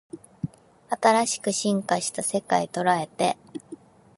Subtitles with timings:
[0.89, 3.37] 新しく進化した世界捉えて